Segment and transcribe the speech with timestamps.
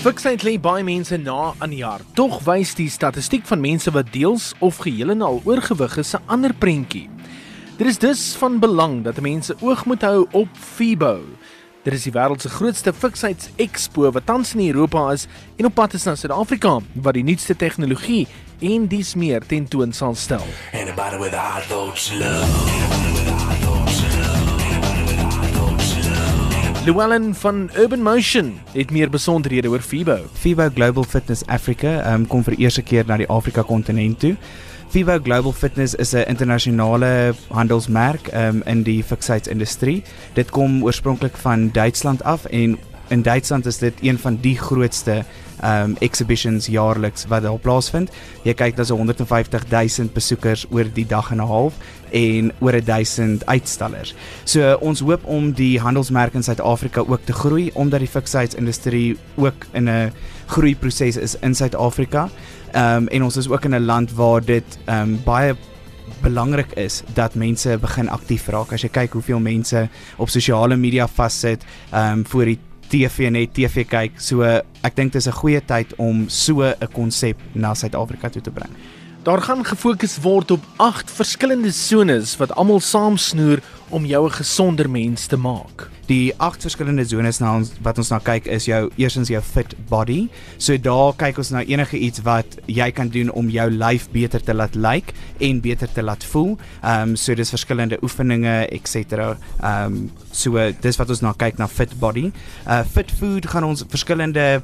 [0.00, 2.06] Fiksheid lê baie mense na aan die hart.
[2.16, 6.24] Tog wys die statistiek van mense wat deels of geheel en al oorgewig is 'n
[6.26, 7.10] ander prentjie.
[7.76, 11.20] Dit is dus van belang dat mense oog moet hou op FIBO.
[11.82, 15.26] Dit is die wêreld se grootste fiksheidsexpo wat tans in Europa is
[15.56, 18.26] en op pad is na Suid-Afrika wat die nuutste tegnologie
[18.60, 20.46] en dies meer tentoon sal stel.
[20.72, 22.89] Anybody with a heart thoughts love.
[26.84, 30.16] Llewellyn van Urban Motion het meer besonderhede oor FIBO.
[30.32, 34.30] FIBO Global Fitness Africa um, kom vir eerste keer na die Afrika kontinent toe.
[34.88, 40.02] FIBO Global Fitness is 'n internasionale handelsmerk um, in die fikheidsindustrie.
[40.32, 42.78] Dit kom oorspronklik van Duitsland af en
[43.10, 45.24] in Duitsland is dit een van die grootste
[45.64, 48.10] um exhibitions jaarliks wat daar plaasvind.
[48.46, 51.74] Jy kyk daar's 150 000 besoekers oor die dag en 'n half
[52.10, 54.14] en oor 1000 uitstallers.
[54.44, 59.66] So ons hoop om die handelsmerk in Suid-Afrika ook te groei omdat die fikheidsindustrie ook
[59.72, 60.12] in 'n
[60.46, 62.28] groeiproses is in Suid-Afrika.
[62.74, 65.54] Um en ons is ook in 'n land waar dit um baie
[66.22, 68.72] belangrik is dat mense begin aktief raak.
[68.72, 71.64] As jy kyk hoeveel mense op sosiale media vassit,
[71.94, 72.58] um, vir die
[72.90, 74.18] TV net TV kyk.
[74.20, 78.42] So ek dink dit is 'n goeie tyd om so 'n konsep na Suid-Afrika toe
[78.42, 78.70] te bring.
[79.22, 84.90] Daar gaan gefokus word op 8 verskillende sones wat almal saamsnoer om jou 'n gesonder
[84.90, 85.90] mens te maak.
[86.10, 89.76] Die 8 verskillende sones na ons wat ons na kyk is jou eerstens jou fit
[89.86, 90.24] body.
[90.58, 94.42] So daar kyk ons na enige iets wat jy kan doen om jou lyf beter
[94.42, 96.56] te laat lyk en beter te laat voel.
[96.82, 98.96] Ehm um, so dis verskillende oefeninge ens.
[99.06, 102.32] Ehm um, so dis wat ons na kyk na fit body.
[102.66, 104.62] Uh fit food gaan ons verskillende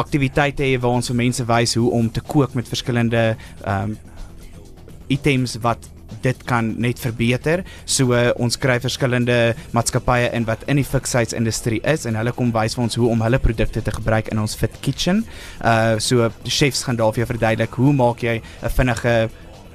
[0.00, 3.98] aktiwiteite hê waar ons vir mense wys hoe om te kook met verskillende ehm um,
[5.12, 5.90] items wat
[6.22, 7.64] dit kan net verbeter.
[7.84, 12.52] So uh, ons kry verskillende maatskappye in wat in die fikheidsindustrie is en hulle kom
[12.54, 15.24] wys vir ons hoe om hulle produkte te gebruik in ons fit kitchen.
[15.64, 19.14] Uh so chefs gaan daar vir jou verduidelik hoe maak jy 'n vinnige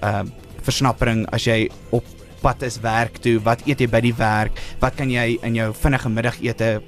[0.03, 0.23] uh
[0.61, 2.05] versnappering as jy op
[2.41, 4.57] pad is werk toe, wat eet jy by die werk?
[4.81, 6.81] Wat kan jy in jou vinnige middagete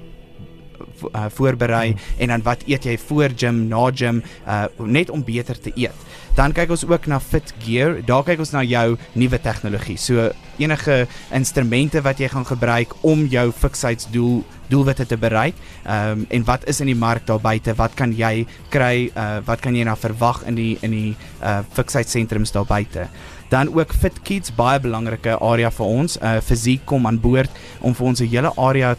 [1.13, 2.00] uh, voorberei hmm.
[2.17, 6.09] en dan wat eet jy voor gym, na gym, uh, net om beter te eet.
[6.34, 8.00] Dan kyk ons ook na Fit Gear.
[8.06, 10.00] Daar kyk ons na jou nuwe tegnologie.
[10.01, 14.41] So enige instrumente wat jy gaan gebruik om jou fikheidsdoel
[14.72, 15.59] doelwitte te bereik.
[15.85, 17.75] Ehm um, en wat is in die mark daar buite?
[17.78, 19.12] Wat kan jy kry?
[19.13, 23.07] Uh wat kan jy nou verwag in die in die uh fikheidssentrums daar buite?
[23.53, 26.17] Dan ook Fit Kids baie belangrike area vir ons.
[26.17, 27.51] Uh fisiek kom aan boord
[27.81, 28.95] om vir ons 'n hele area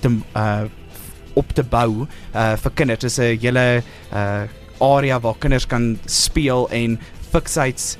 [0.00, 0.64] te uh
[1.38, 3.00] op te bou uh vir kinders.
[3.00, 3.82] Dit is 'n hele
[4.12, 4.44] uh
[4.80, 6.98] area waar kinders kan speel en
[7.32, 7.96] fikheids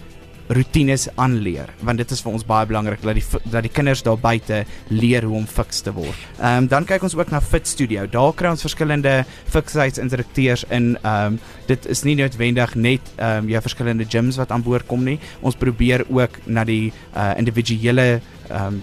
[0.49, 4.19] rotines aanleer want dit is vir ons baie belangrik dat die dat die kinders daar
[4.21, 6.17] buite leer hoe om fiks te word.
[6.39, 8.07] Ehm um, dan kyk ons ook na Fit Studio.
[8.09, 13.51] Daar kry ons verskillende fiksheidsinstrukteurs in ehm um, dit is nie noodwendig net ehm um,
[13.53, 15.19] jou verskillende gyms wat aan boord kom nie.
[15.41, 18.83] Ons probeer ook na die uh individuele ehm um,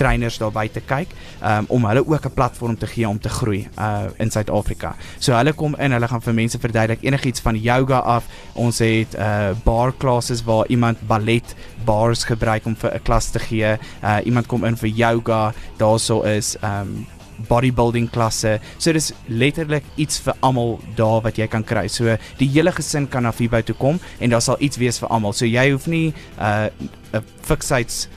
[0.00, 1.12] trainers daar buite kyk
[1.44, 4.94] um, om hulle ook 'n platform te gee om te groei uh in Suid-Afrika.
[5.18, 8.24] So hulle kom in, hulle gaan vir mense verduidelik enigiets van yoga af.
[8.54, 13.38] Ons het uh bar classes waar iemand ballet bars gebruik om vir 'n klas te
[13.38, 13.78] gee.
[14.02, 15.52] Uh iemand kom in vir yoga.
[15.76, 17.06] Daarso is um
[17.48, 18.58] bodybuilding klasse.
[18.78, 21.88] So dis letterlik iets vir almal daar wat jy kan kry.
[21.88, 25.08] So die hele gesin kan na Fibo toe kom en daar sal iets wees vir
[25.08, 25.32] almal.
[25.32, 26.68] So jy hoef nie uh
[27.12, 28.08] 'n fixites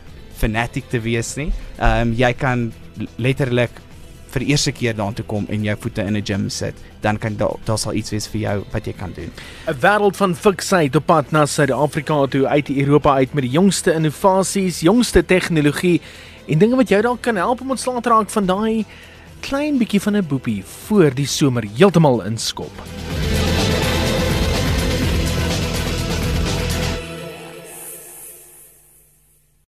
[0.44, 1.52] fanatic te wees nie.
[1.80, 2.72] Ehm um, jy kan
[3.18, 3.82] letterlik
[4.34, 7.38] vir die eerste keer daartoe kom en jou voete in 'n gym sit, dan kan
[7.38, 9.32] daar daar sal iets wees vir jou wat jy kan doen.
[9.68, 13.94] 'n Wêreld van fiksheid op pad na Suid-Afrika toe uit Europa uit met die jongste
[13.94, 16.02] innovasies, jongste tegnologie
[16.48, 18.86] en dinge wat jou dalk kan help om ontslae te raak van daai
[19.42, 23.03] klein bietjie van 'n boepie voor die somer heeltemal inskop.